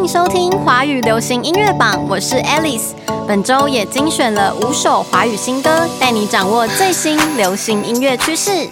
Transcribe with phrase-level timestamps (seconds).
[0.00, 2.92] 迎收听华语流行音乐榜，我是 Alice。
[3.28, 8.66] 本周也精选了五首华语新歌，带你掌握最新流行音乐趋势。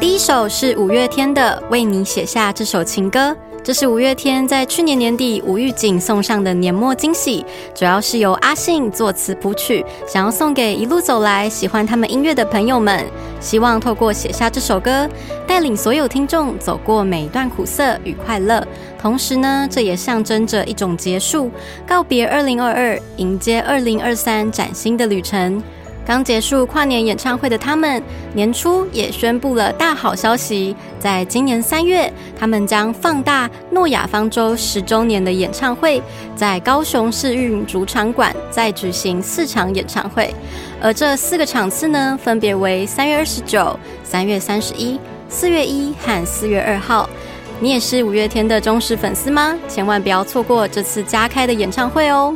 [0.00, 3.30] 第一首是五月天的《为你写下这首情歌》。
[3.66, 7.44] 这是五月天在去年年底吴玉景送上的年末惊喜，
[7.74, 13.04] 主要是由阿信作词谱曲，想要送给一路走来喜欢他们音乐的朋友们，
[13.40, 15.10] 希望透过写下这首歌，
[15.48, 18.64] 带领所有听众走过每一段苦涩与快乐。
[19.00, 21.50] 同时呢，这也象征着一种结束，
[21.84, 25.60] 告别二零二二，迎接二零二三崭新的旅程。
[26.06, 28.00] 刚结束跨年演唱会的他们，
[28.32, 36.00] 年初也宣布了大好消息，在今年三月，他们将放大诺亚方舟十周年的演唱会，
[36.36, 40.32] 在高雄市运主场馆再举行四场演唱会，
[40.80, 47.10] 而这四个场次呢，分别为三月二十九、三月三十一、四月一和四月二号。
[47.58, 49.58] 你也是五月天的忠实粉丝吗？
[49.66, 52.32] 千万不要错过这次加开的演唱会哦！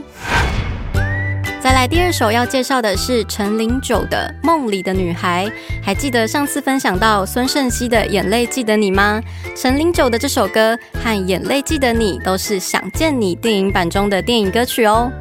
[1.62, 5.47] 再来第二首要介绍的是陈零九的《梦里的女孩》，
[5.84, 9.20] 还记得上次分享到孙盛熙的《眼泪记得你》吗？
[9.55, 15.12] 陈零九的这首歌和《眼泪记得你》都是《想见你》电影版中的电影歌曲哦。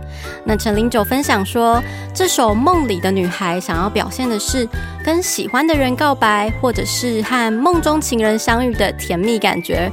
[0.46, 4.68] 那陈零九分享说，这首《梦里的女孩》想要表现的是
[5.04, 9.92] 跟喜欢的人告白，或者是和梦中情人相遇的甜蜜感觉。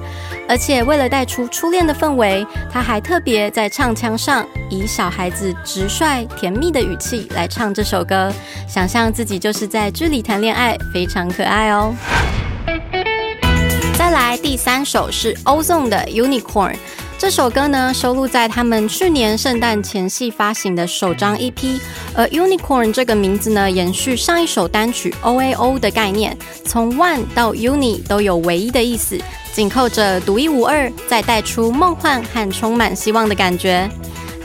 [0.49, 8.31] 而且为了带出初恋的氛围，他还特别在唱腔上以小孩子直率甜蜜的语气来唱这首歌，
[8.69, 11.95] 想象自己就是在剧里谈恋爱，非常可爱哦。
[13.99, 16.77] 再来第三首是 Ozone 的 Unicorn。
[17.19, 21.81] 这首歌呢，收录在他们去年圣诞前夕发行的首张 EP。
[22.15, 29.19] 而 Unicorn 这个名字呢，延续上一首单曲 OAO 的概念，从 One 到 Uni 都有唯一的意思，
[29.55, 33.89] 紧扣着独一无二，再带出梦幻和充满希望的感觉。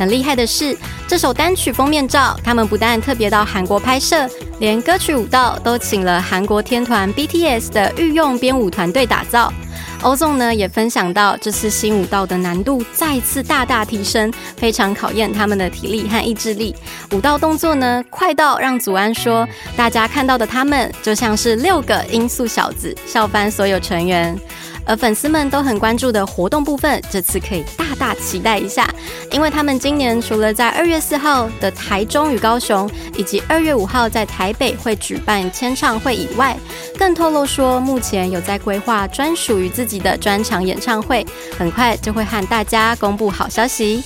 [0.02, 0.75] 很厉害的是，
[1.07, 4.27] 这首单曲封面照，他们不但特别到韩国拍摄，
[4.58, 9.53] 连歌曲舞蹈都请了韩国天团 BTS 的御用编舞团队打造。
[10.02, 16.76] 欧纵呢也分享到，这次新舞蹈的难度再次大大提升，非常考验他们的体力和意志力。
[17.11, 19.47] 舞蹈动作呢快到让祖安说，
[19.77, 24.36] 大家看到的他们就像是六个音速小子，笑翻所有成员。
[24.83, 28.89] 而粉丝们都很关注的活动部分，这次可以大大期待一下，
[29.30, 36.58] 因为他们今年除了在二月四号的台中与高雄，以及二月五号在台北会举办签唱会以外，
[36.98, 41.23] 更透露说目前有在规划专属于自己的专场演唱会，
[41.56, 44.04] 很快就会和大家公布好消息。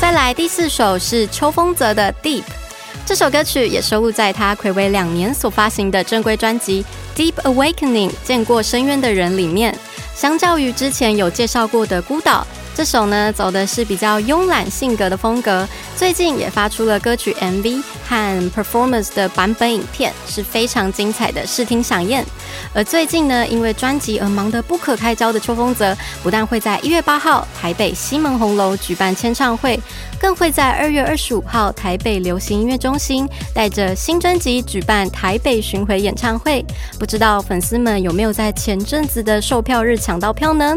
[0.00, 2.44] 再来第四首是秋风泽的 Deep。
[3.04, 6.82] 这首歌曲也收录在他暌违两年所发行的正规专辑
[7.20, 9.76] 《Deep Awakening》见过深渊的人里面。
[10.22, 15.68] 相较于之前有介绍过的《孤岛》，这首呢走的是比较慵懒性格的风格。
[15.94, 22.24] 最近也发出了歌曲 MV 和 performance 的版本影片，是非常精彩的视听响宴。
[22.74, 29.78] 而最近呢，因为专辑而忙得不可开交的秋风泽，不但会在一月八号台北西门红楼举办签唱会，
[30.18, 36.64] 更会在二月二十五号台北流行音乐中心带着新专辑举办台北巡回演唱会。
[36.98, 40.74] 不知道粉丝们有没有在前阵子的售票日抢到票呢？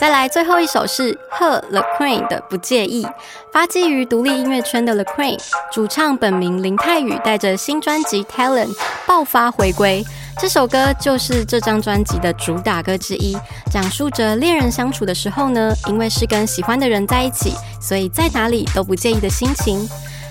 [0.00, 3.06] 再来最后一首是贺 The Queen 的不介意，
[3.52, 5.38] 发迹于独立音乐圈的 The Queen
[5.70, 8.74] 主唱本名林泰宇，带着新专辑 Talent
[9.06, 10.02] 爆发回归。
[10.40, 13.36] 这首歌就是这张专辑的主打歌之一，
[13.70, 19.86] 讲述着恋人相处的时候呢，因为是跟喜欢的人在一起，所以在哪里都不介意的心情。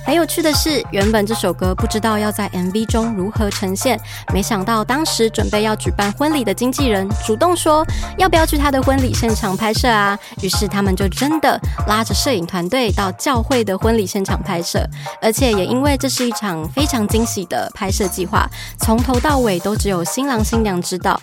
[0.10, 4.02] 很有趣的是，原本这首歌不知道要在 MV 中如何呈现，
[4.34, 7.86] 没想到当时准备要举办婚礼的经纪人主动说
[8.18, 10.18] 要不要去他的婚礼现场拍摄啊？
[10.42, 14.84] 于是他们就真的拉着摄影团队到教会的婚礼现场拍摄，
[15.22, 18.50] 而且也因为这是一场非常惊喜的拍摄计划，
[18.80, 21.22] 从头到尾都只有新郎新娘知道。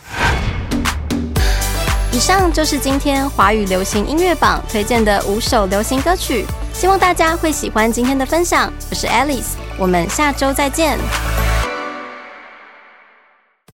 [2.13, 6.47] 以上就是今天华语流行音乐榜推荐的五首流行歌曲。
[6.77, 10.99] 希望大家会喜欢今天的分享，我是 Alice，我们下周再见。